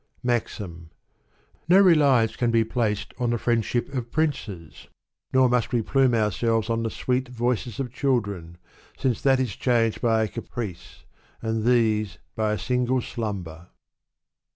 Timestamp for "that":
9.21-9.39